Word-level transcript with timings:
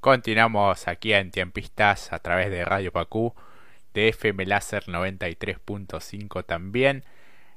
Continuamos 0.00 0.86
aquí 0.86 1.12
en 1.12 1.32
Tiempistas 1.32 2.12
a 2.12 2.20
través 2.20 2.50
de 2.50 2.64
Radio 2.64 2.92
Pacú, 2.92 3.34
de 3.94 4.08
FM 4.10 4.46
Láser 4.46 4.84
93.5 4.84 6.46
también. 6.46 7.04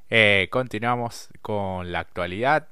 Eh, 0.09 0.47
continuamos 0.49 1.29
con 1.43 1.91
la 1.91 1.99
actualidad. 1.99 2.69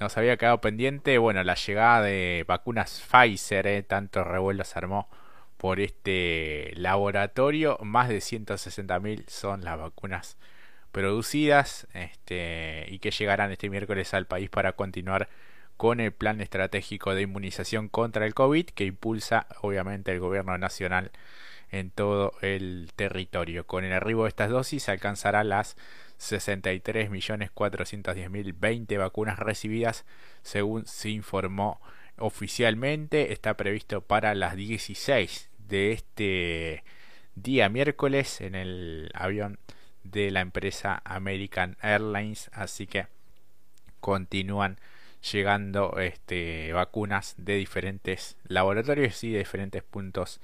Nos 0.00 0.16
había 0.18 0.36
quedado 0.36 0.60
pendiente, 0.60 1.18
bueno, 1.18 1.44
la 1.44 1.54
llegada 1.54 2.02
de 2.02 2.44
vacunas 2.48 3.00
Pfizer, 3.00 3.68
eh, 3.68 3.84
tanto 3.84 4.24
revuelo 4.24 4.64
se 4.64 4.76
armó 4.76 5.08
por 5.56 5.78
este 5.78 6.72
laboratorio. 6.74 7.78
Más 7.80 8.08
de 8.08 8.18
160.000 8.18 9.28
son 9.28 9.64
las 9.64 9.78
vacunas 9.78 10.36
producidas 10.90 11.86
este, 11.94 12.86
y 12.88 12.98
que 12.98 13.12
llegarán 13.12 13.52
este 13.52 13.70
miércoles 13.70 14.14
al 14.14 14.26
país 14.26 14.50
para 14.50 14.72
continuar 14.72 15.28
con 15.82 15.98
el 15.98 16.12
plan 16.12 16.40
estratégico 16.40 17.12
de 17.12 17.22
inmunización 17.22 17.88
contra 17.88 18.24
el 18.24 18.34
COVID 18.34 18.66
que 18.66 18.84
impulsa 18.84 19.48
obviamente 19.62 20.12
el 20.12 20.20
gobierno 20.20 20.56
nacional 20.56 21.10
en 21.72 21.90
todo 21.90 22.34
el 22.40 22.92
territorio. 22.94 23.66
Con 23.66 23.82
el 23.82 23.92
arribo 23.92 24.22
de 24.22 24.28
estas 24.28 24.48
dosis 24.48 24.84
se 24.84 24.92
alcanzará 24.92 25.42
las 25.42 25.76
63.410.020 26.20 28.96
vacunas 28.96 29.40
recibidas 29.40 30.04
según 30.42 30.86
se 30.86 31.10
informó 31.10 31.80
oficialmente. 32.16 33.32
Está 33.32 33.56
previsto 33.56 34.02
para 34.02 34.36
las 34.36 34.54
16 34.54 35.50
de 35.66 35.90
este 35.90 36.84
día 37.34 37.68
miércoles 37.68 38.40
en 38.40 38.54
el 38.54 39.10
avión 39.14 39.58
de 40.04 40.30
la 40.30 40.42
empresa 40.42 41.02
American 41.04 41.76
Airlines. 41.82 42.50
Así 42.52 42.86
que 42.86 43.08
continúan 43.98 44.78
llegando 45.30 45.98
este, 45.98 46.72
vacunas 46.72 47.34
de 47.38 47.56
diferentes 47.56 48.36
laboratorios 48.48 49.22
y 49.24 49.32
de 49.32 49.38
diferentes 49.38 49.82
puntos 49.82 50.40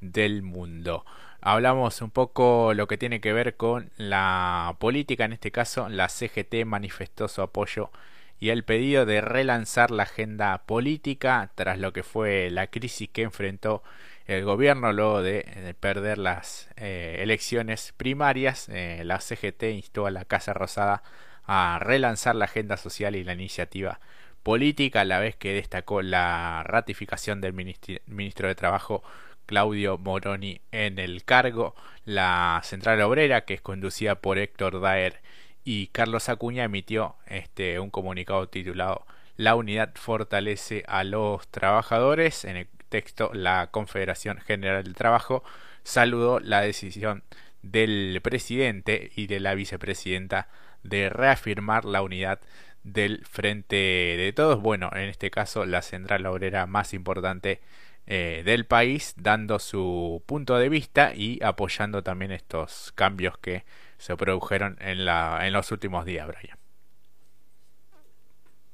del 0.00 0.42
mundo. 0.42 1.04
Hablamos 1.40 2.02
un 2.02 2.10
poco 2.10 2.72
lo 2.74 2.86
que 2.86 2.98
tiene 2.98 3.20
que 3.20 3.32
ver 3.32 3.56
con 3.56 3.90
la 3.96 4.76
política, 4.78 5.24
en 5.24 5.32
este 5.32 5.50
caso 5.50 5.88
la 5.88 6.08
CGT 6.08 6.64
manifestó 6.64 7.26
su 7.28 7.42
apoyo 7.42 7.90
y 8.38 8.50
el 8.50 8.64
pedido 8.64 9.06
de 9.06 9.20
relanzar 9.20 9.90
la 9.90 10.04
agenda 10.04 10.62
política 10.66 11.50
tras 11.54 11.78
lo 11.78 11.92
que 11.92 12.02
fue 12.02 12.50
la 12.50 12.68
crisis 12.68 13.08
que 13.08 13.22
enfrentó 13.22 13.82
el 14.26 14.44
gobierno 14.44 14.92
luego 14.92 15.22
de, 15.22 15.74
perder 15.80 16.18
las 16.18 16.68
eh, 16.76 17.18
elecciones 17.20 17.92
primarias. 17.96 18.68
Eh, 18.68 19.02
la 19.04 19.20
CGT 19.20 19.64
instó 19.64 20.06
a 20.06 20.10
la 20.10 20.24
Casa 20.24 20.52
Rosada 20.54 21.02
a 21.44 21.78
relanzar 21.80 22.34
la 22.36 22.46
agenda 22.46 22.76
social 22.76 23.16
y 23.16 23.24
la 23.24 23.32
iniciativa 23.32 24.00
política, 24.42 25.02
a 25.02 25.04
la 25.04 25.20
vez 25.20 25.36
que 25.36 25.54
destacó 25.54 26.02
la 26.02 26.62
ratificación 26.64 27.40
del 27.40 27.52
ministro 27.52 28.48
de 28.48 28.54
Trabajo 28.54 29.02
Claudio 29.46 29.98
Moroni 29.98 30.60
en 30.72 30.98
el 30.98 31.24
cargo. 31.24 31.74
La 32.04 32.60
Central 32.64 33.00
Obrera, 33.02 33.44
que 33.44 33.54
es 33.54 33.60
conducida 33.60 34.16
por 34.16 34.38
Héctor 34.38 34.80
Daer 34.80 35.20
y 35.64 35.88
Carlos 35.88 36.28
Acuña, 36.28 36.64
emitió 36.64 37.16
este, 37.26 37.78
un 37.80 37.90
comunicado 37.90 38.48
titulado 38.48 39.06
La 39.36 39.54
unidad 39.54 39.92
fortalece 39.94 40.84
a 40.88 41.04
los 41.04 41.48
trabajadores. 41.48 42.44
En 42.44 42.56
el 42.56 42.68
texto, 42.88 43.30
la 43.32 43.68
Confederación 43.70 44.38
General 44.38 44.82
del 44.84 44.94
Trabajo 44.94 45.44
saludó 45.84 46.40
la 46.40 46.60
decisión 46.60 47.22
del 47.62 48.20
presidente 48.22 49.12
y 49.14 49.28
de 49.28 49.40
la 49.40 49.54
vicepresidenta 49.54 50.48
de 50.82 51.08
reafirmar 51.08 51.84
la 51.84 52.02
unidad 52.02 52.40
del 52.84 53.24
Frente 53.26 53.76
de 53.76 54.32
Todos. 54.34 54.60
Bueno, 54.60 54.90
en 54.92 55.08
este 55.08 55.30
caso 55.30 55.64
la 55.64 55.82
central 55.82 56.26
obrera 56.26 56.66
más 56.66 56.94
importante 56.94 57.60
eh, 58.06 58.42
del 58.44 58.66
país, 58.66 59.14
dando 59.16 59.58
su 59.58 60.22
punto 60.26 60.58
de 60.58 60.68
vista 60.68 61.14
y 61.14 61.38
apoyando 61.42 62.02
también 62.02 62.32
estos 62.32 62.92
cambios 62.94 63.38
que 63.38 63.64
se 63.98 64.16
produjeron 64.16 64.76
en, 64.80 65.04
la, 65.04 65.46
en 65.46 65.52
los 65.52 65.70
últimos 65.70 66.04
días, 66.04 66.26
Brian. 66.26 66.58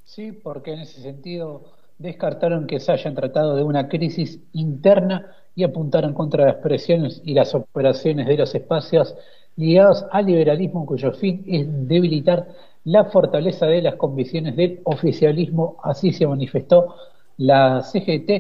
Sí, 0.05 0.33
porque 0.33 0.73
en 0.73 0.81
ese 0.81 1.03
sentido 1.03 1.73
descartaron 1.99 2.67
que 2.67 2.81
se 2.81 2.93
hayan 2.93 3.15
tratado 3.15 3.55
de 3.55 3.63
una 3.63 3.89
crisis 3.89 4.41
interna 4.53 5.37
y 5.55 5.65
apuntaron 5.65 6.15
contra 6.15 6.47
las 6.47 6.57
presiones 6.57 7.21
y 7.25 7.35
las 7.35 7.55
operaciones 7.55 8.27
de 8.27 8.39
los 8.39 8.55
espacios 8.55 9.15
ligados 9.59 10.07
al 10.13 10.27
liberalismo 10.27 10.87
cuyo 10.87 11.13
fin 11.13 11.45
es 11.47 11.67
debilitar 11.89 12.47
la 12.85 13.05
fortaleza 13.05 13.67
de 13.67 13.83
las 13.83 13.97
convicciones 13.97 14.57
del 14.57 14.81
oficialismo, 14.85 15.77
así 15.83 16.13
se 16.13 16.27
manifestó 16.27 16.95
la 17.37 17.83
CGT 17.83 18.31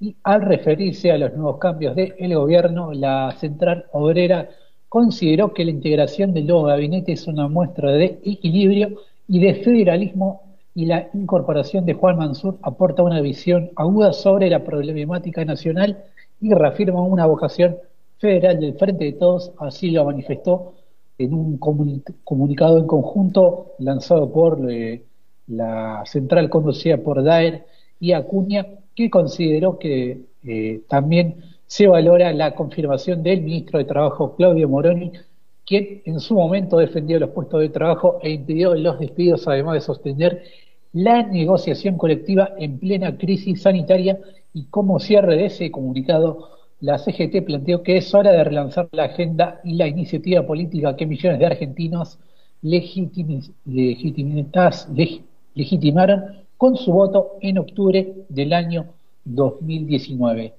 y 0.00 0.14
al 0.22 0.42
referirse 0.42 1.10
a 1.10 1.18
los 1.18 1.34
nuevos 1.34 1.58
cambios 1.58 1.96
del 1.96 2.34
gobierno, 2.34 2.92
la 2.92 3.34
central 3.38 3.86
obrera 3.92 4.50
consideró 4.88 5.54
que 5.54 5.64
la 5.64 5.70
integración 5.70 6.34
del 6.34 6.46
nuevo 6.46 6.64
gabinete 6.64 7.12
es 7.12 7.26
una 7.26 7.48
muestra 7.48 7.92
de 7.92 8.20
equilibrio 8.24 9.00
y 9.28 9.40
de 9.40 9.54
federalismo 9.54 10.42
y 10.74 10.84
la 10.84 11.08
incorporación 11.14 11.86
de 11.86 11.94
Juan 11.94 12.18
Mansur 12.18 12.58
aporta 12.60 13.02
una 13.02 13.22
visión 13.22 13.70
aguda 13.76 14.12
sobre 14.12 14.50
la 14.50 14.62
problemática 14.62 15.42
nacional 15.44 16.04
y 16.40 16.52
reafirma 16.52 17.00
una 17.00 17.24
vocación 17.24 17.78
federal 18.18 18.60
del 18.60 18.74
Frente 18.74 19.04
de 19.04 19.12
Todos, 19.12 19.52
así 19.58 19.90
lo 19.90 20.04
manifestó 20.04 20.74
en 21.18 21.32
un 21.32 21.58
comunicado 21.58 22.78
en 22.78 22.86
conjunto 22.86 23.74
lanzado 23.78 24.30
por 24.30 24.70
eh, 24.70 25.02
la 25.46 26.02
central 26.06 26.50
conducida 26.50 26.98
por 26.98 27.22
Daer 27.22 27.66
y 28.00 28.12
Acuña, 28.12 28.66
que 28.94 29.10
consideró 29.10 29.78
que 29.78 30.20
eh, 30.44 30.82
también 30.88 31.36
se 31.66 31.86
valora 31.86 32.32
la 32.32 32.54
confirmación 32.54 33.22
del 33.22 33.42
ministro 33.42 33.78
de 33.78 33.84
Trabajo 33.84 34.36
Claudio 34.36 34.68
Moroni, 34.68 35.12
quien 35.64 36.02
en 36.04 36.20
su 36.20 36.34
momento 36.34 36.78
defendió 36.78 37.18
los 37.18 37.30
puestos 37.30 37.60
de 37.60 37.70
trabajo 37.70 38.18
e 38.22 38.30
impidió 38.30 38.74
los 38.74 38.98
despidos, 38.98 39.48
además 39.48 39.74
de 39.74 39.80
sostener 39.80 40.42
la 40.92 41.22
negociación 41.24 41.98
colectiva 41.98 42.50
en 42.58 42.78
plena 42.78 43.18
crisis 43.18 43.62
sanitaria 43.62 44.18
y 44.54 44.66
como 44.66 45.00
cierre 45.00 45.36
de 45.36 45.46
ese 45.46 45.70
comunicado 45.70 46.55
la 46.80 46.98
CGT 46.98 47.44
planteó 47.44 47.82
que 47.82 47.96
es 47.96 48.14
hora 48.14 48.32
de 48.32 48.44
relanzar 48.44 48.88
la 48.92 49.04
agenda 49.04 49.60
y 49.64 49.74
la 49.74 49.86
iniciativa 49.86 50.46
política 50.46 50.96
que 50.96 51.06
millones 51.06 51.38
de 51.38 51.46
argentinos 51.46 52.18
legitimaron 55.54 56.24
con 56.56 56.76
su 56.76 56.92
voto 56.92 57.36
en 57.40 57.58
octubre 57.58 58.14
del 58.28 58.52
año 58.52 58.86
2019. 59.24 60.54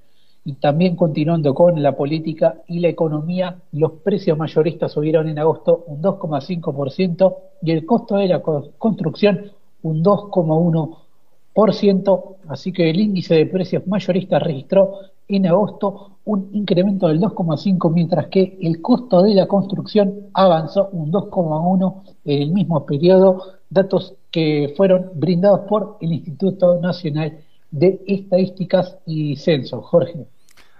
Y 0.45 0.53
también 0.53 0.95
continuando 0.95 1.53
con 1.53 1.83
la 1.83 1.95
política 1.95 2.55
y 2.67 2.79
la 2.79 2.87
economía, 2.87 3.57
los 3.73 3.91
precios 4.03 4.37
mayoristas 4.37 4.93
subieron 4.93 5.27
en 5.27 5.39
agosto 5.39 5.83
un 5.87 6.01
2,5% 6.01 7.35
y 7.61 7.71
el 7.71 7.85
costo 7.85 8.15
de 8.15 8.29
la 8.29 8.41
construcción 8.41 9.51
un 9.83 10.03
2,1%, 10.03 12.35
así 12.47 12.71
que 12.71 12.89
el 12.89 12.99
índice 12.99 13.35
de 13.35 13.45
precios 13.45 13.85
mayoristas 13.87 14.41
registró 14.41 14.99
en 15.27 15.47
agosto 15.47 16.17
un 16.25 16.49
incremento 16.53 17.07
del 17.07 17.19
2,5, 17.19 17.91
mientras 17.93 18.27
que 18.27 18.57
el 18.61 18.81
costo 18.81 19.21
de 19.21 19.33
la 19.33 19.47
construcción 19.47 20.27
avanzó 20.33 20.89
un 20.91 21.11
2,1 21.11 22.03
en 22.25 22.41
el 22.41 22.51
mismo 22.51 22.85
periodo, 22.85 23.43
datos 23.69 24.15
que 24.31 24.73
fueron 24.75 25.11
brindados 25.15 25.61
por 25.67 25.97
el 26.01 26.13
Instituto 26.13 26.79
Nacional 26.81 27.39
de 27.71 28.01
Estadísticas 28.07 28.97
y 29.05 29.35
Censo. 29.37 29.81
Jorge. 29.81 30.25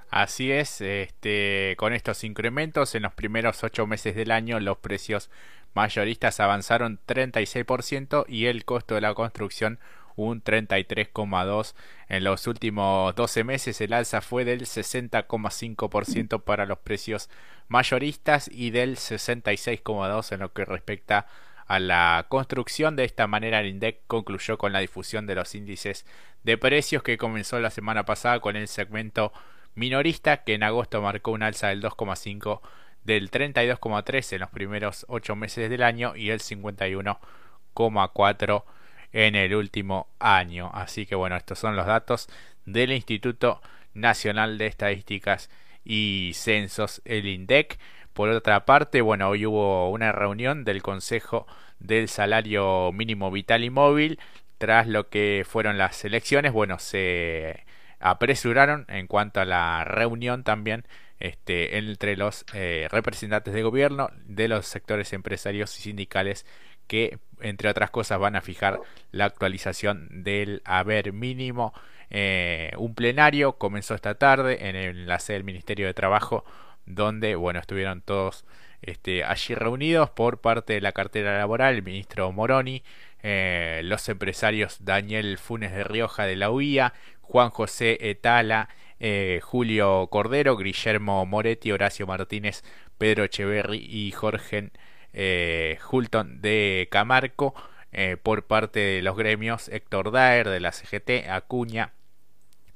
Así 0.09 0.52
es, 0.52 0.80
este, 0.81 1.75
con 1.78 1.94
estos 1.94 2.24
incrementos 2.24 2.96
en 2.96 3.03
los 3.03 3.13
primeros 3.13 3.63
ocho 3.63 3.86
meses 3.88 4.16
del 4.16 4.31
año 4.31 4.59
los 4.59 4.78
precios 4.78 5.30
mayoristas 5.74 6.40
avanzaron 6.40 7.00
36% 7.06 8.25
y 8.28 8.46
el 8.46 8.66
costo 8.66 8.96
de 8.96 9.02
la 9.02 9.13
construcción 9.13 9.80
un 10.17 10.44
33,2 10.44 11.73
en 12.09 12.25
los 12.25 12.47
últimos 12.47 13.16
12 13.16 13.45
meses. 13.45 13.79
El 13.79 13.94
alza 13.94 14.19
fue 14.19 14.44
del 14.44 14.65
60,5% 14.65 16.44
para 16.44 16.65
los 16.65 16.80
precios 16.80 17.30
mayoristas 17.69 18.50
y 18.51 18.71
del 18.71 18.97
66,2 18.97 20.33
en 20.33 20.42
lo 20.42 20.51
que 20.51 20.65
respecta 20.65 21.27
a 21.68 21.80
la 21.80 22.25
construcción. 22.27 22.97
De 22.97 23.06
esta 23.06 23.27
manera, 23.27 23.62
el 23.62 23.68
INDEC 23.68 24.01
concluyó 24.07 24.57
con 24.57 24.74
la 24.74 24.80
difusión 24.80 25.27
de 25.27 25.36
los 25.36 25.56
índices 25.56 26.06
de 26.44 26.57
precios 26.57 27.03
que 27.03 27.18
comenzó 27.18 27.59
la 27.59 27.69
semana 27.69 28.06
pasada 28.06 28.39
con 28.39 28.56
el 28.56 28.68
segmento 28.68 29.31
minorista 29.75 30.44
que 30.44 30.56
en 30.56 30.63
agosto 30.63 31.00
marcó 31.01 31.31
un 31.31 31.44
alza 31.44 31.68
del 31.68 31.83
2,5 31.83 32.62
del 33.03 33.30
32,3 33.31 34.33
en 34.33 34.39
los 34.39 34.50
primeros 34.50 35.06
8 35.07 35.36
meses 35.36 35.69
del 35.69 35.83
año 35.83 36.15
y 36.15 36.31
el 36.31 36.39
51,4 36.39 38.63
en 39.12 39.36
el 39.36 39.56
último 39.56 40.07
año. 40.19 40.71
Así 40.74 41.06
que 41.06 41.15
bueno, 41.15 41.36
estos 41.36 41.59
son 41.59 41.75
los 41.75 41.86
datos 41.86 42.27
del 42.65 42.92
Instituto 42.92 43.62
Nacional 43.94 44.57
de 44.57 44.68
Estadísticas 44.68 45.50
y 45.83 46.31
Censos, 46.36 47.01
el 47.06 47.27
INDEC. 47.27 47.80
Por 48.13 48.30
otra 48.30 48.65
parte, 48.65 49.01
bueno, 49.01 49.30
hoy 49.30 49.45
hubo 49.45 49.89
una 49.89 50.12
reunión 50.12 50.63
del 50.63 50.81
Consejo 50.81 51.48
del 51.80 52.09
Salario 52.09 52.92
Mínimo 52.92 53.31
Vital 53.31 53.63
y 53.63 53.69
Móvil 53.69 54.19
tras 54.57 54.88
lo 54.88 55.09
que 55.09 55.45
fueron 55.48 55.77
las 55.77 56.04
elecciones. 56.04 56.51
Bueno, 56.51 56.80
se 56.80 57.65
apresuraron 58.00 58.86
en 58.89 59.07
cuanto 59.07 59.39
a 59.39 59.45
la 59.45 59.83
reunión 59.83 60.44
también 60.44 60.86
este, 61.19 61.77
entre 61.77 62.15
los 62.15 62.45
eh, 62.54 62.88
representantes 62.92 63.54
de 63.54 63.63
gobierno, 63.63 64.09
de 64.25 64.48
los 64.48 64.68
sectores 64.68 65.13
empresarios 65.13 65.77
y 65.80 65.81
sindicales 65.83 66.45
que, 66.88 67.19
entre 67.42 67.69
otras 67.69 67.92
cosas, 67.92 68.19
van 68.19 68.36
a 68.36 68.42
fijar 68.42 68.80
la 69.12 69.25
actualización 69.25 70.07
del 70.24 70.62
haber 70.66 71.13
mínimo. 71.13 71.74
Eh, 72.10 72.72
un 72.78 72.95
plenario 72.95 73.57
comenzó 73.57 73.94
esta 73.95 74.16
tarde 74.16 74.69
en 74.69 75.07
la 75.07 75.19
sede 75.19 75.38
del 75.38 75.44
Ministerio 75.44 75.88
de 75.88 75.94
Trabajo, 75.94 76.45
donde 76.86 77.36
bueno 77.36 77.60
estuvieron 77.60 78.01
todos 78.01 78.45
este, 78.81 79.24
allí 79.24 79.56
reunidos 79.56 80.10
por 80.10 80.39
parte 80.39 80.74
de 80.74 80.81
la 80.81 80.92
cartera 80.92 81.38
laboral, 81.38 81.75
el 81.75 81.84
ministro 81.84 82.31
Moroni, 82.31 82.84
eh, 83.24 83.81
los 83.83 84.07
empresarios 84.10 84.86
Daniel 84.86 85.38
Funes 85.38 85.72
de 85.74 85.83
Rioja 85.83 86.25
de 86.25 86.36
la 86.36 86.51
UIA, 86.51 86.94
Juan 87.22 87.50
José 87.50 87.98
Etala, 88.10 88.69
eh, 89.00 89.42
Julio 89.44 90.07
Cordero, 90.07 90.57
Guillermo 90.57 91.25
Moretti, 91.25 91.72
Horacio 91.72 92.07
Martínez, 92.07 92.63
Pedro 92.98 93.24
Echeverri 93.24 93.78
y 93.78 94.12
Jorge 94.12 94.72
eh, 95.13 95.80
Hulton 95.89 96.42
de 96.42 96.88
Camarco. 96.92 97.54
Eh, 97.94 98.18
por 98.21 98.44
parte 98.45 98.80
de 98.80 99.01
los 99.01 99.15
gremios 99.15 99.69
Héctor 99.69 100.12
Daer 100.12 100.50
de 100.50 100.59
la 100.59 100.74
CGT, 100.74 101.30
Acuña, 101.30 101.94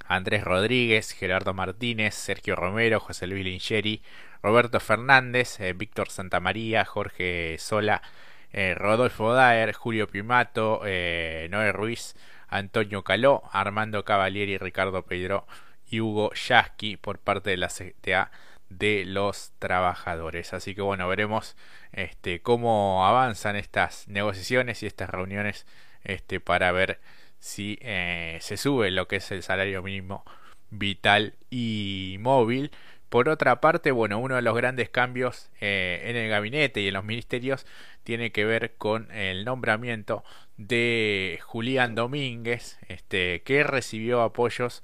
Andrés 0.06 0.42
Rodríguez, 0.42 1.12
Gerardo 1.12 1.52
Martínez, 1.52 2.14
Sergio 2.14 2.56
Romero, 2.56 2.98
José 2.98 3.26
Luis 3.26 3.44
Lingeri, 3.44 4.02
Roberto 4.42 4.80
Fernández, 4.80 5.58
Víctor 5.76 6.08
Santamaría, 6.08 6.84
Jorge 6.86 7.56
Sola, 7.58 8.02
Rodolfo 8.74 9.34
Daer, 9.34 9.74
Julio 9.74 10.08
Pimato, 10.08 10.80
Noé 10.82 11.72
Ruiz, 11.72 12.16
Antonio 12.48 13.04
Caló, 13.04 13.42
Armando 13.52 14.04
Cavalieri, 14.04 14.58
Ricardo 14.58 15.02
Pedro 15.04 15.46
y 15.88 16.00
Hugo 16.00 16.32
Yasky 16.32 16.96
por 16.96 17.18
parte 17.18 17.50
de 17.50 17.58
la 17.58 17.68
CTA 17.68 18.30
de 18.78 19.04
los 19.06 19.52
trabajadores. 19.58 20.52
Así 20.52 20.74
que 20.74 20.82
bueno, 20.82 21.08
veremos 21.08 21.56
este, 21.92 22.40
cómo 22.40 23.06
avanzan 23.06 23.56
estas 23.56 24.08
negociaciones 24.08 24.82
y 24.82 24.86
estas 24.86 25.10
reuniones 25.10 25.66
este, 26.04 26.40
para 26.40 26.72
ver 26.72 27.00
si 27.38 27.78
eh, 27.82 28.38
se 28.40 28.56
sube 28.56 28.90
lo 28.90 29.08
que 29.08 29.16
es 29.16 29.30
el 29.32 29.42
salario 29.42 29.82
mínimo 29.82 30.24
vital 30.70 31.34
y 31.50 32.16
móvil. 32.20 32.70
Por 33.08 33.28
otra 33.28 33.60
parte, 33.60 33.90
bueno, 33.90 34.18
uno 34.18 34.36
de 34.36 34.42
los 34.42 34.56
grandes 34.56 34.88
cambios 34.88 35.50
eh, 35.60 36.02
en 36.06 36.16
el 36.16 36.30
gabinete 36.30 36.80
y 36.80 36.88
en 36.88 36.94
los 36.94 37.04
ministerios 37.04 37.66
tiene 38.04 38.32
que 38.32 38.44
ver 38.46 38.74
con 38.78 39.10
el 39.12 39.44
nombramiento 39.44 40.24
de 40.56 41.38
Julián 41.42 41.94
Domínguez, 41.94 42.78
este, 42.88 43.42
que 43.42 43.64
recibió 43.64 44.22
apoyos 44.22 44.80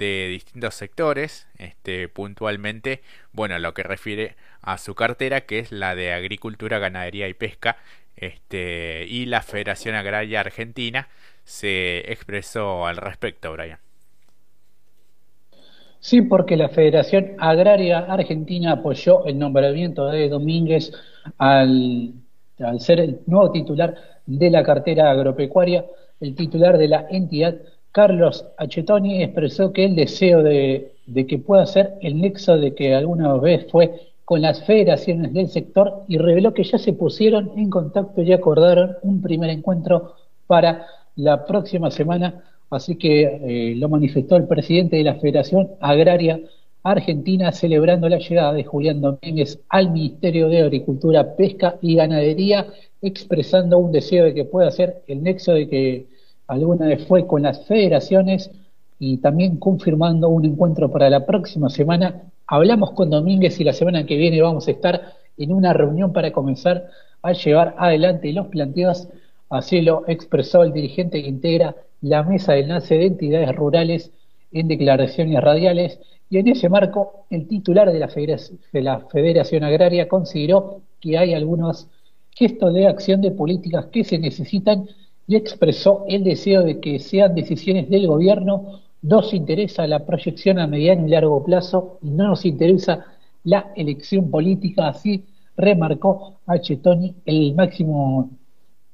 de 0.00 0.28
distintos 0.28 0.74
sectores, 0.74 1.46
este, 1.58 2.08
puntualmente, 2.08 3.02
bueno, 3.32 3.58
lo 3.58 3.74
que 3.74 3.82
refiere 3.82 4.34
a 4.62 4.78
su 4.78 4.94
cartera, 4.94 5.42
que 5.42 5.58
es 5.60 5.70
la 5.70 5.94
de 5.94 6.12
Agricultura, 6.12 6.78
Ganadería 6.78 7.28
y 7.28 7.34
Pesca, 7.34 7.76
este, 8.16 9.06
y 9.06 9.26
la 9.26 9.42
Federación 9.42 9.94
Agraria 9.94 10.40
Argentina 10.40 11.08
se 11.44 12.10
expresó 12.10 12.86
al 12.86 12.96
respecto, 12.96 13.52
Brian. 13.52 13.78
Sí, 16.00 16.22
porque 16.22 16.56
la 16.56 16.70
Federación 16.70 17.32
Agraria 17.38 17.98
Argentina 17.98 18.72
apoyó 18.72 19.26
el 19.26 19.38
nombramiento 19.38 20.06
de 20.06 20.30
Domínguez 20.30 20.92
al, 21.36 22.14
al 22.58 22.80
ser 22.80 23.00
el 23.00 23.20
nuevo 23.26 23.52
titular 23.52 23.94
de 24.24 24.50
la 24.50 24.62
cartera 24.62 25.10
agropecuaria, 25.10 25.84
el 26.20 26.34
titular 26.34 26.78
de 26.78 26.88
la 26.88 27.06
entidad 27.10 27.56
Carlos 27.92 28.46
Achetoni 28.56 29.22
expresó 29.22 29.72
que 29.72 29.84
el 29.84 29.96
deseo 29.96 30.42
de, 30.42 30.92
que 31.28 31.38
pueda 31.38 31.66
ser 31.66 31.94
el 32.00 32.20
nexo 32.20 32.56
de 32.56 32.74
que 32.74 32.94
alguna 32.94 33.34
vez 33.34 33.66
fue 33.70 34.12
con 34.24 34.42
las 34.42 34.64
federaciones 34.64 35.32
del 35.32 35.48
sector 35.48 36.04
y 36.06 36.18
reveló 36.18 36.54
que 36.54 36.62
ya 36.62 36.78
se 36.78 36.92
pusieron 36.92 37.50
en 37.56 37.68
contacto 37.68 38.22
y 38.22 38.32
acordaron 38.32 38.96
un 39.02 39.20
primer 39.20 39.50
encuentro 39.50 40.14
para 40.46 40.86
la 41.16 41.44
próxima 41.44 41.90
semana, 41.90 42.44
así 42.70 42.96
que 42.96 43.22
eh, 43.22 43.74
lo 43.76 43.88
manifestó 43.88 44.36
el 44.36 44.46
presidente 44.46 44.96
de 44.96 45.04
la 45.04 45.16
Federación 45.16 45.70
Agraria 45.80 46.40
Argentina 46.82 47.52
celebrando 47.52 48.08
la 48.08 48.18
llegada 48.18 48.52
de 48.52 48.64
Julián 48.64 49.00
Domínguez 49.00 49.60
al 49.68 49.90
Ministerio 49.90 50.48
de 50.48 50.62
Agricultura, 50.62 51.36
Pesca 51.36 51.76
y 51.82 51.96
Ganadería, 51.96 52.66
expresando 53.02 53.78
un 53.78 53.92
deseo 53.92 54.24
de 54.24 54.34
que 54.34 54.44
pueda 54.44 54.70
ser 54.70 55.02
el 55.06 55.22
nexo 55.22 55.52
de 55.52 55.68
que 55.68 56.06
alguna 56.50 56.86
vez 56.86 57.06
fue 57.06 57.26
con 57.26 57.42
las 57.42 57.64
federaciones 57.66 58.50
y 58.98 59.18
también 59.18 59.56
confirmando 59.56 60.28
un 60.28 60.44
encuentro 60.44 60.90
para 60.90 61.08
la 61.08 61.24
próxima 61.24 61.70
semana. 61.70 62.22
Hablamos 62.46 62.90
con 62.90 63.08
Domínguez 63.08 63.60
y 63.60 63.64
la 63.64 63.72
semana 63.72 64.04
que 64.04 64.16
viene 64.16 64.42
vamos 64.42 64.66
a 64.66 64.72
estar 64.72 65.14
en 65.38 65.52
una 65.52 65.72
reunión 65.72 66.12
para 66.12 66.32
comenzar 66.32 66.88
a 67.22 67.32
llevar 67.32 67.74
adelante 67.78 68.32
los 68.32 68.48
planteos. 68.48 69.08
Así 69.48 69.80
lo 69.80 70.04
expresó 70.08 70.64
el 70.64 70.72
dirigente 70.72 71.22
que 71.22 71.28
integra 71.28 71.76
la 72.00 72.24
mesa 72.24 72.54
de 72.54 72.60
enlace 72.60 72.96
de 72.96 73.06
entidades 73.06 73.54
rurales 73.54 74.12
en 74.50 74.66
declaraciones 74.66 75.40
radiales 75.40 76.00
y 76.28 76.38
en 76.38 76.48
ese 76.48 76.68
marco 76.68 77.26
el 77.30 77.46
titular 77.46 77.92
de 77.92 77.98
la, 78.00 78.08
de 78.08 78.82
la 78.82 79.00
Federación 79.00 79.62
Agraria 79.62 80.08
consideró 80.08 80.82
que 81.00 81.16
hay 81.16 81.32
algunos 81.32 81.88
gestos 82.30 82.74
de 82.74 82.88
acción 82.88 83.20
de 83.20 83.30
políticas 83.30 83.86
que 83.86 84.02
se 84.02 84.18
necesitan 84.18 84.88
y 85.30 85.36
expresó 85.36 86.04
el 86.08 86.24
deseo 86.24 86.64
de 86.64 86.80
que 86.80 86.98
sean 86.98 87.36
decisiones 87.36 87.88
del 87.88 88.08
gobierno. 88.08 88.80
Nos 89.00 89.32
interesa 89.32 89.86
la 89.86 90.04
proyección 90.04 90.58
a 90.58 90.66
mediano 90.66 91.06
y 91.06 91.10
largo 91.10 91.44
plazo 91.44 92.00
y 92.02 92.10
no 92.10 92.26
nos 92.26 92.44
interesa 92.44 93.06
la 93.44 93.70
elección 93.76 94.28
política, 94.28 94.88
así 94.88 95.22
remarcó 95.56 96.40
H. 96.46 96.76
Tony, 96.78 97.14
el 97.26 97.54
máximo 97.54 98.28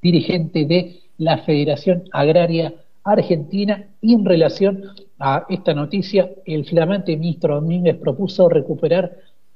dirigente 0.02 0.66
de 0.66 1.00
la 1.16 1.38
Federación 1.38 2.04
Agraria 2.12 2.74
Argentina. 3.02 3.88
Y 4.02 4.12
en 4.12 4.26
relación 4.26 4.82
a 5.18 5.46
esta 5.48 5.72
noticia, 5.72 6.30
el 6.44 6.66
flamante 6.66 7.16
ministro 7.16 7.54
Domínguez 7.54 7.96
propuso 7.96 8.50
recuperar 8.50 9.10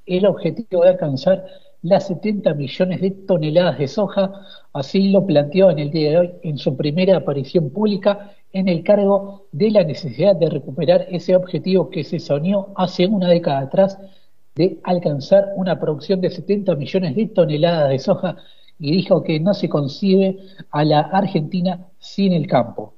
el 0.07 0.25
objetivo 0.25 0.81
de 0.81 0.89
alcanzar 0.89 1.45
las 1.81 2.07
70 2.07 2.53
millones 2.53 3.01
de 3.01 3.11
toneladas 3.11 3.79
de 3.79 3.87
soja, 3.87 4.31
así 4.73 5.09
lo 5.09 5.25
planteó 5.25 5.69
en 5.71 5.79
el 5.79 5.91
día 5.91 6.11
de 6.11 6.17
hoy 6.17 6.31
en 6.43 6.57
su 6.57 6.77
primera 6.77 7.17
aparición 7.17 7.71
pública 7.71 8.33
en 8.53 8.67
el 8.67 8.83
cargo 8.83 9.47
de 9.51 9.71
la 9.71 9.83
necesidad 9.83 10.35
de 10.35 10.49
recuperar 10.49 11.07
ese 11.09 11.35
objetivo 11.35 11.89
que 11.89 12.03
se 12.03 12.19
soñó 12.19 12.67
hace 12.75 13.07
una 13.07 13.29
década 13.29 13.59
atrás 13.59 13.97
de 14.55 14.79
alcanzar 14.83 15.45
una 15.55 15.79
producción 15.79 16.21
de 16.21 16.29
70 16.29 16.75
millones 16.75 17.15
de 17.15 17.27
toneladas 17.27 17.89
de 17.89 17.99
soja 17.99 18.35
y 18.77 18.91
dijo 18.91 19.23
que 19.23 19.39
no 19.39 19.53
se 19.53 19.69
concibe 19.69 20.37
a 20.71 20.83
la 20.83 20.99
Argentina 20.99 21.87
sin 21.99 22.33
el 22.33 22.47
campo. 22.47 22.93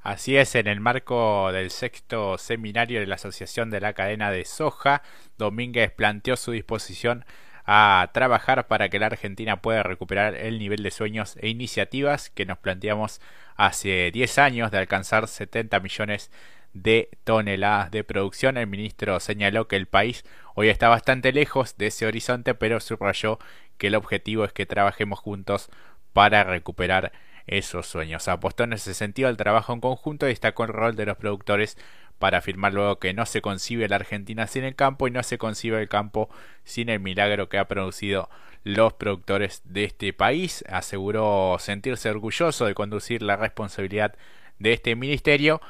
Así 0.00 0.36
es, 0.36 0.54
en 0.54 0.66
el 0.66 0.80
marco 0.80 1.50
del 1.50 1.70
sexto 1.70 2.36
seminario 2.38 3.00
de 3.00 3.06
la 3.06 3.14
Asociación 3.14 3.70
de 3.70 3.80
la 3.80 3.94
Cadena 3.94 4.30
de 4.30 4.44
Soja, 4.44 5.02
Domínguez 5.38 5.90
planteó 5.92 6.36
su 6.36 6.52
disposición 6.52 7.24
a 7.66 8.10
trabajar 8.12 8.66
para 8.66 8.88
que 8.88 8.98
la 8.98 9.06
Argentina 9.06 9.62
pueda 9.62 9.82
recuperar 9.82 10.34
el 10.34 10.58
nivel 10.58 10.82
de 10.82 10.90
sueños 10.90 11.36
e 11.40 11.48
iniciativas 11.48 12.30
que 12.30 12.44
nos 12.44 12.58
planteamos 12.58 13.20
hace 13.56 14.10
10 14.12 14.38
años 14.38 14.70
de 14.70 14.78
alcanzar 14.78 15.28
70 15.28 15.80
millones 15.80 16.30
de 16.74 17.08
toneladas 17.24 17.90
de 17.90 18.04
producción. 18.04 18.58
El 18.58 18.66
ministro 18.66 19.18
señaló 19.20 19.66
que 19.68 19.76
el 19.76 19.86
país 19.86 20.24
hoy 20.54 20.68
está 20.68 20.88
bastante 20.88 21.32
lejos 21.32 21.76
de 21.78 21.86
ese 21.86 22.06
horizonte, 22.06 22.54
pero 22.54 22.80
subrayó 22.80 23.38
que 23.78 23.86
el 23.86 23.94
objetivo 23.94 24.44
es 24.44 24.52
que 24.52 24.66
trabajemos 24.66 25.18
juntos 25.18 25.70
para 26.12 26.44
recuperar 26.44 27.12
esos 27.46 27.86
sueños. 27.86 28.28
Apostó 28.28 28.64
en 28.64 28.72
ese 28.74 28.94
sentido 28.94 29.28
al 29.28 29.36
trabajo 29.36 29.72
en 29.72 29.80
conjunto 29.80 30.26
y 30.26 30.30
destacó 30.30 30.64
el 30.64 30.72
rol 30.72 30.96
de 30.96 31.06
los 31.06 31.16
productores 31.16 31.78
para 32.18 32.38
afirmar 32.38 32.72
luego 32.72 32.98
que 32.98 33.12
no 33.12 33.26
se 33.26 33.40
concibe 33.40 33.88
la 33.88 33.96
Argentina 33.96 34.46
sin 34.46 34.64
el 34.64 34.74
campo 34.74 35.08
y 35.08 35.10
no 35.10 35.22
se 35.22 35.38
concibe 35.38 35.80
el 35.80 35.88
campo 35.88 36.28
sin 36.64 36.88
el 36.88 37.00
milagro 37.00 37.48
que 37.48 37.58
ha 37.58 37.68
producido 37.68 38.30
los 38.62 38.94
productores 38.94 39.62
de 39.64 39.84
este 39.84 40.12
país. 40.12 40.64
Aseguró 40.68 41.56
sentirse 41.58 42.10
orgulloso 42.10 42.66
de 42.66 42.74
conducir 42.74 43.22
la 43.22 43.36
responsabilidad 43.36 44.14
de 44.58 44.72
este 44.72 44.96
ministerio 44.96 45.60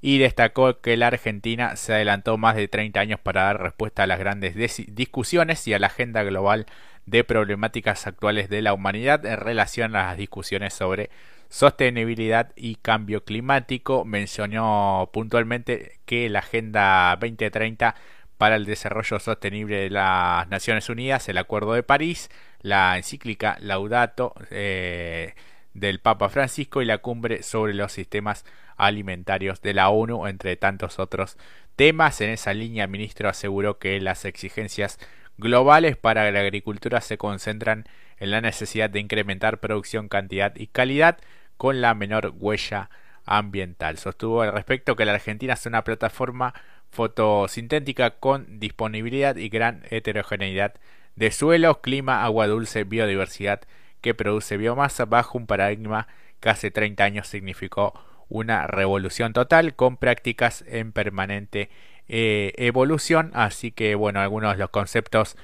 y 0.00 0.18
destacó 0.18 0.80
que 0.80 0.96
la 0.98 1.06
Argentina 1.06 1.76
se 1.76 1.94
adelantó 1.94 2.36
más 2.36 2.56
de 2.56 2.68
30 2.68 3.00
años 3.00 3.20
para 3.20 3.44
dar 3.44 3.62
respuesta 3.62 4.02
a 4.02 4.06
las 4.06 4.18
grandes 4.18 4.54
discusiones 4.94 5.66
y 5.66 5.72
a 5.72 5.78
la 5.78 5.86
agenda 5.86 6.22
global 6.22 6.66
de 7.06 7.24
problemáticas 7.24 8.06
actuales 8.06 8.48
de 8.48 8.62
la 8.62 8.74
humanidad 8.74 9.24
en 9.24 9.38
relación 9.38 9.96
a 9.96 10.08
las 10.08 10.18
discusiones 10.18 10.74
sobre 10.74 11.10
sostenibilidad 11.54 12.52
y 12.56 12.74
cambio 12.74 13.24
climático. 13.24 14.04
Mencionó 14.04 15.08
puntualmente 15.12 16.00
que 16.04 16.28
la 16.28 16.40
Agenda 16.40 17.16
2030 17.20 17.94
para 18.38 18.56
el 18.56 18.64
Desarrollo 18.64 19.20
Sostenible 19.20 19.76
de 19.76 19.90
las 19.90 20.48
Naciones 20.48 20.88
Unidas, 20.88 21.28
el 21.28 21.38
Acuerdo 21.38 21.74
de 21.74 21.84
París, 21.84 22.28
la 22.60 22.96
encíclica 22.96 23.56
Laudato 23.60 24.34
eh, 24.50 25.34
del 25.74 26.00
Papa 26.00 26.28
Francisco 26.28 26.82
y 26.82 26.86
la 26.86 26.98
cumbre 26.98 27.44
sobre 27.44 27.72
los 27.72 27.92
sistemas 27.92 28.44
alimentarios 28.76 29.62
de 29.62 29.74
la 29.74 29.90
ONU, 29.90 30.26
entre 30.26 30.56
tantos 30.56 30.98
otros 30.98 31.36
temas. 31.76 32.20
En 32.20 32.30
esa 32.30 32.52
línea, 32.52 32.82
el 32.84 32.90
ministro 32.90 33.28
aseguró 33.28 33.78
que 33.78 34.00
las 34.00 34.24
exigencias 34.24 34.98
globales 35.38 35.96
para 35.96 36.28
la 36.32 36.40
agricultura 36.40 37.00
se 37.00 37.16
concentran 37.16 37.84
en 38.18 38.32
la 38.32 38.40
necesidad 38.40 38.90
de 38.90 38.98
incrementar 38.98 39.60
producción, 39.60 40.08
cantidad 40.08 40.56
y 40.56 40.66
calidad 40.66 41.18
con 41.56 41.80
la 41.80 41.94
menor 41.94 42.32
huella 42.36 42.90
ambiental. 43.24 43.98
Sostuvo 43.98 44.42
al 44.42 44.52
respecto 44.52 44.96
que 44.96 45.04
la 45.04 45.14
Argentina 45.14 45.54
es 45.54 45.66
una 45.66 45.84
plataforma 45.84 46.54
fotosintética 46.90 48.10
con 48.10 48.60
disponibilidad 48.60 49.36
y 49.36 49.48
gran 49.48 49.82
heterogeneidad 49.90 50.74
de 51.16 51.30
suelos, 51.30 51.78
clima, 51.78 52.24
agua 52.24 52.46
dulce, 52.46 52.84
biodiversidad 52.84 53.62
que 54.00 54.14
produce 54.14 54.56
biomasa 54.56 55.06
bajo 55.06 55.38
un 55.38 55.46
paradigma 55.46 56.08
que 56.40 56.50
hace 56.50 56.70
30 56.70 57.04
años 57.04 57.28
significó 57.28 57.94
una 58.28 58.66
revolución 58.66 59.32
total 59.32 59.74
con 59.74 59.96
prácticas 59.96 60.64
en 60.66 60.92
permanente 60.92 61.70
eh, 62.08 62.52
evolución. 62.56 63.30
Así 63.34 63.70
que 63.70 63.94
bueno, 63.94 64.20
algunos 64.20 64.52
de 64.52 64.58
los 64.58 64.70
conceptos 64.70 65.36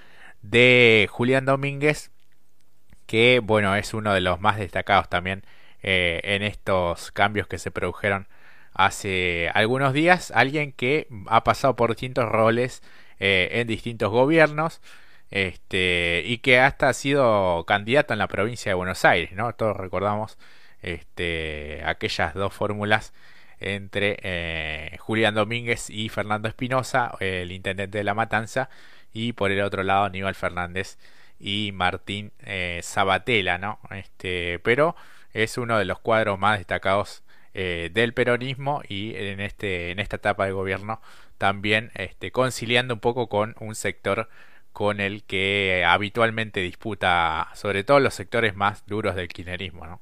de 0.43 1.09
Julián 1.11 1.45
Domínguez, 1.45 2.11
que 3.07 3.41
bueno, 3.43 3.75
es 3.77 3.95
uno 3.95 4.13
de 4.13 4.21
los 4.21 4.41
más 4.41 4.59
destacados 4.59 5.09
también 5.09 5.43
eh, 5.83 6.21
en 6.25 6.43
estos 6.43 7.13
cambios 7.13 7.47
que 7.47 7.59
se 7.59 7.71
produjeron 7.71 8.29
hace 8.75 9.51
algunos 9.55 9.93
días. 9.93 10.33
Alguien 10.35 10.73
que 10.73 11.09
ha 11.27 11.45
pasado 11.45 11.77
por 11.77 11.91
distintos 11.91 12.29
roles 12.29 12.83
eh, 13.19 13.49
en 13.53 13.67
distintos 13.67 14.11
gobiernos. 14.11 14.81
Este, 15.31 16.23
y 16.27 16.39
que 16.39 16.59
hasta 16.59 16.89
ha 16.89 16.93
sido 16.93 17.65
candidato 17.67 18.13
en 18.13 18.19
la 18.19 18.27
provincia 18.27 18.71
de 18.71 18.75
Buenos 18.75 19.05
Aires, 19.05 19.31
¿no? 19.33 19.53
Todos 19.55 19.77
recordamos 19.77 20.39
este, 20.83 21.83
aquellas 21.85 22.35
dos 22.35 22.53
fórmulas 22.53 23.13
entre 23.61 24.19
eh, 24.23 24.97
Julián 24.99 25.35
Domínguez 25.35 25.91
y 25.91 26.09
Fernando 26.09 26.49
Espinosa, 26.49 27.13
el 27.21 27.53
intendente 27.53 27.99
de 27.99 28.05
La 28.05 28.15
Matanza, 28.15 28.71
y 29.13 29.33
por 29.33 29.51
el 29.51 29.61
otro 29.61 29.83
lado 29.83 30.05
Aníbal 30.05 30.35
Fernández 30.35 30.99
y 31.39 31.73
Martín 31.73 32.33
eh, 32.41 32.81
Sabatella, 32.83 33.59
¿no? 33.59 33.79
Este, 33.91 34.59
pero 34.61 34.97
es 35.33 35.59
uno 35.59 35.79
de 35.79 35.85
los 35.85 36.01
cuadros 36.01 36.39
más 36.39 36.59
destacados 36.59 37.23
eh, 37.55 37.91
del 37.93 38.15
peronismo 38.15 38.83
y 38.89 39.15
en 39.17 39.41
este 39.41 39.91
en 39.91 39.99
esta 39.99 40.17
etapa 40.17 40.47
de 40.47 40.53
gobierno 40.53 41.01
también 41.39 41.91
este, 41.95 42.33
conciliando 42.33 42.95
un 42.95 43.01
poco 43.01 43.29
con 43.29 43.57
un 43.61 43.75
sector 43.75 44.29
con 44.73 45.01
el 45.01 45.25
que 45.25 45.85
habitualmente 45.87 46.61
disputa 46.61 47.49
sobre 47.55 47.83
todo 47.83 47.99
los 48.01 48.15
sectores 48.15 48.55
más 48.55 48.87
duros 48.87 49.17
del 49.17 49.29
kirchnerismo, 49.29 49.87
¿no? 49.87 50.01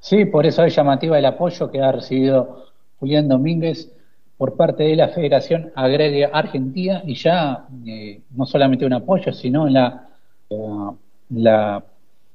Sí, 0.00 0.24
por 0.24 0.46
eso 0.46 0.64
es 0.64 0.74
llamativa 0.74 1.18
el 1.18 1.26
apoyo 1.26 1.70
que 1.70 1.80
ha 1.80 1.92
recibido 1.92 2.66
Julián 2.98 3.28
Domínguez 3.28 3.92
por 4.36 4.56
parte 4.56 4.82
de 4.82 4.96
la 4.96 5.08
Federación 5.08 5.70
Agraria 5.76 6.30
Argentina 6.32 7.02
y 7.04 7.14
ya 7.14 7.66
eh, 7.86 8.20
no 8.30 8.44
solamente 8.44 8.84
un 8.84 8.92
apoyo, 8.94 9.32
sino 9.32 9.68
la, 9.68 10.08
eh, 10.50 10.56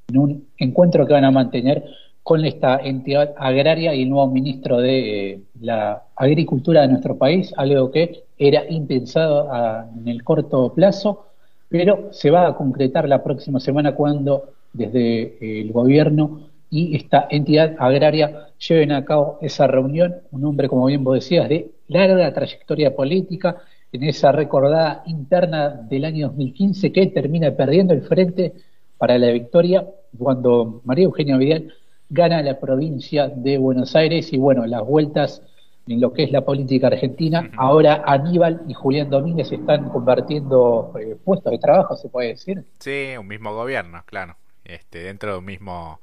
en 0.08 0.18
un 0.18 0.48
encuentro 0.58 1.06
que 1.06 1.14
van 1.14 1.26
a 1.26 1.32
mantener 1.32 1.84
con 2.24 2.46
esta 2.46 2.78
entidad 2.78 3.34
agraria 3.38 3.94
y 3.94 4.04
el 4.04 4.10
nuevo 4.10 4.28
ministro 4.28 4.80
de 4.80 5.32
eh, 5.32 5.42
la 5.62 6.04
Agricultura 6.16 6.82
de 6.82 6.90
nuestro 6.90 7.18
país, 7.18 7.54
algo 7.58 7.92
que 7.92 8.24
era 8.38 8.70
impensado 8.70 9.50
en 9.98 10.08
el 10.08 10.24
corto 10.24 10.74
plazo, 10.74 11.26
pero 11.70 12.10
se 12.12 12.30
va 12.30 12.48
a 12.48 12.56
concretar 12.56 13.08
la 13.08 13.24
próxima 13.24 13.60
semana 13.60 13.96
cuando 13.96 14.52
desde 14.74 15.62
el 15.62 15.72
gobierno 15.72 16.48
y 16.70 16.96
esta 16.96 17.28
entidad 17.30 17.76
agraria 17.78 18.48
lleven 18.68 18.92
a 18.92 19.06
cabo 19.06 19.38
esa 19.42 19.68
reunión, 19.68 20.16
un 20.32 20.46
hombre, 20.46 20.68
como 20.68 20.86
bien 20.86 21.04
vos 21.04 21.16
decías, 21.16 21.48
de 21.50 21.72
larga 21.88 22.34
trayectoria 22.34 22.96
política, 22.96 23.58
en 23.92 24.04
esa 24.04 24.32
recordada 24.32 25.04
interna 25.06 25.70
del 25.70 26.06
año 26.06 26.28
2015 26.28 26.92
que 26.92 27.08
termina 27.08 27.52
perdiendo 27.52 27.94
el 27.94 28.02
frente 28.02 28.54
para 28.98 29.18
la 29.18 29.32
victoria 29.32 29.86
cuando 30.18 30.82
María 30.84 31.06
Eugenia 31.06 31.38
Vidal 31.38 31.74
gana 32.10 32.42
la 32.42 32.60
provincia 32.60 33.28
de 33.28 33.58
Buenos 33.58 33.96
Aires 33.96 34.32
y 34.32 34.38
bueno, 34.38 34.66
las 34.66 34.84
vueltas 34.86 35.42
en 35.88 36.02
lo 36.02 36.14
que 36.14 36.24
es 36.24 36.32
la 36.32 36.42
política 36.42 36.88
argentina, 36.88 37.50
ahora 37.56 38.04
Aníbal 38.06 38.62
y 38.68 38.74
Julián 38.74 39.10
Domínguez 39.10 39.52
están 39.52 39.90
convirtiendo 39.90 40.94
eh, 41.00 41.16
puestos 41.24 41.52
de 41.52 41.60
trabajo, 41.60 41.96
se 41.96 42.10
puede 42.10 42.30
decir. 42.30 42.64
Sí, 42.80 43.14
un 43.18 43.28
mismo 43.28 43.54
gobierno, 43.54 44.04
claro, 44.06 44.36
este, 44.66 45.00
dentro 45.00 45.32
de 45.32 45.38
un 45.40 45.46
mismo 45.46 46.02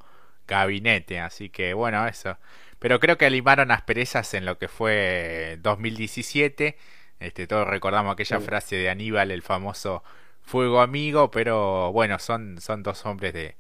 gabinete, 0.49 1.21
así 1.21 1.51
que 1.51 1.75
bueno, 1.75 2.07
eso. 2.07 2.39
Pero 2.79 2.99
creo 2.99 3.19
que 3.19 3.29
limaron 3.31 3.71
asperezas 3.71 4.35
en 4.35 4.45
lo 4.45 4.59
que 4.59 4.69
fue 4.69 5.59
2017. 5.63 6.77
Este, 7.21 7.47
todos 7.47 7.67
recordamos 7.67 8.13
aquella 8.13 8.41
frase 8.41 8.77
de 8.77 8.91
Aníbal, 8.91 9.31
el 9.31 9.43
famoso 9.43 10.03
fuego 10.45 10.81
amigo, 10.81 11.31
pero 11.31 11.93
bueno, 11.93 12.19
son, 12.19 12.61
son 12.61 12.83
dos 12.83 13.05
hombres 13.07 13.33
de, 13.33 13.57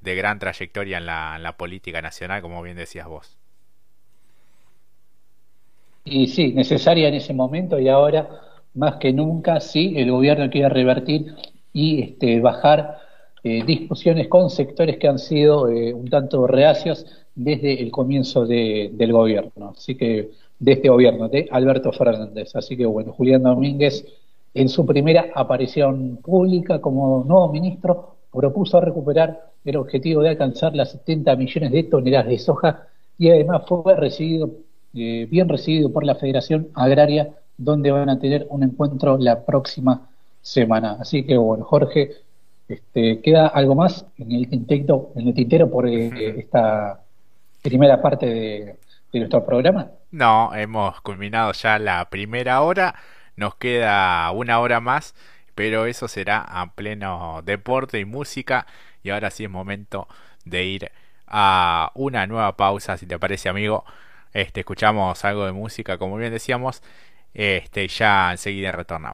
de 0.00 0.14
gran 0.14 0.38
trayectoria 0.38 0.98
en 0.98 1.06
la, 1.06 1.54
política 1.58 2.00
nacional, 2.00 2.40
como 2.40 2.62
bien 2.62 2.76
decías 2.76 3.08
vos. 3.08 3.36
Y 6.04 6.28
sí, 6.28 6.52
necesaria 6.52 7.08
en 7.08 7.14
ese 7.14 7.34
momento 7.34 7.78
y 7.78 7.88
ahora 7.88 8.28
más 8.74 8.96
que 8.96 9.12
nunca, 9.12 9.60
sí, 9.60 9.94
el 9.96 10.10
gobierno 10.10 10.48
quiere 10.48 10.68
revertir 10.68 11.34
y 11.72 12.02
este, 12.02 12.40
bajar 12.40 12.98
eh, 13.42 13.62
discusiones 13.64 14.28
con 14.28 14.48
sectores 14.48 14.98
que 14.98 15.08
han 15.08 15.18
sido 15.18 15.68
eh, 15.68 15.92
un 15.92 16.08
tanto 16.08 16.46
reacios 16.46 17.04
desde 17.34 17.82
el 17.82 17.90
comienzo 17.90 18.46
del 18.46 19.12
gobierno, 19.12 19.74
así 19.76 19.96
que 19.96 20.30
de 20.58 20.72
este 20.72 20.88
gobierno, 20.88 21.28
de 21.28 21.48
Alberto 21.50 21.92
Fernández. 21.92 22.54
Así 22.56 22.76
que 22.76 22.86
bueno, 22.86 23.12
Julián 23.12 23.42
Domínguez 23.42 24.04
en 24.60 24.68
su 24.68 24.84
primera 24.84 25.26
aparición 25.34 26.18
pública 26.22 26.80
como 26.80 27.24
nuevo 27.24 27.52
ministro 27.52 28.16
propuso 28.32 28.80
recuperar 28.80 29.50
el 29.64 29.76
objetivo 29.76 30.22
de 30.22 30.30
alcanzar 30.30 30.74
las 30.74 30.92
70 30.92 31.36
millones 31.36 31.72
de 31.72 31.82
toneladas 31.84 32.28
de 32.28 32.38
soja 32.38 32.86
y 33.16 33.30
además 33.30 33.62
fue 33.66 33.96
recibido, 33.96 34.50
eh, 34.94 35.26
bien 35.30 35.48
recibido 35.48 35.92
por 35.92 36.04
la 36.04 36.14
Federación 36.14 36.68
Agraria, 36.74 37.30
donde 37.56 37.90
van 37.90 38.08
a 38.08 38.18
tener 38.18 38.46
un 38.50 38.62
encuentro 38.62 39.18
la 39.18 39.44
próxima 39.44 40.08
semana. 40.40 40.96
Así 41.00 41.24
que 41.24 41.36
bueno, 41.36 41.64
Jorge, 41.64 42.12
este, 42.68 43.22
¿Queda 43.22 43.46
algo 43.46 43.74
más 43.74 44.04
en 44.18 44.30
el 44.30 44.48
tintero, 44.48 45.10
en 45.16 45.28
el 45.28 45.34
tintero 45.34 45.70
por 45.70 45.88
eh, 45.88 46.38
esta 46.38 47.00
primera 47.62 48.00
parte 48.00 48.26
de, 48.26 48.76
nuestro 49.18 49.44
programa? 49.44 49.90
No, 50.10 50.54
hemos 50.54 51.00
culminado 51.00 51.52
ya 51.52 51.78
la 51.78 52.10
primera 52.10 52.60
hora, 52.60 52.94
nos 53.38 53.54
queda 53.54 54.30
una 54.32 54.58
hora 54.58 54.80
más, 54.80 55.14
pero 55.54 55.86
eso 55.86 56.08
será 56.08 56.40
a 56.40 56.72
pleno 56.74 57.42
deporte 57.44 57.98
y 58.00 58.04
música 58.04 58.66
y 59.02 59.10
ahora 59.10 59.30
sí 59.30 59.44
es 59.44 59.50
momento 59.50 60.08
de 60.44 60.64
ir 60.64 60.92
a 61.26 61.92
una 61.94 62.26
nueva 62.26 62.56
pausa, 62.56 62.96
si 62.96 63.06
te 63.06 63.18
parece 63.18 63.48
amigo. 63.48 63.84
Este, 64.32 64.60
escuchamos 64.60 65.24
algo 65.24 65.46
de 65.46 65.52
música, 65.52 65.98
como 65.98 66.16
bien 66.16 66.32
decíamos, 66.32 66.82
este, 67.34 67.86
ya 67.88 68.32
enseguida 68.32 68.72
retornamos. 68.72 69.06